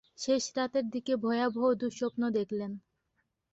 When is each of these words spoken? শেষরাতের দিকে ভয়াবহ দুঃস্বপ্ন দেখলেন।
শেষরাতের 0.19 0.85
দিকে 0.89 1.13
ভয়াবহ 1.15 1.65
দুঃস্বপ্ন 1.73 2.21
দেখলেন। 2.29 2.71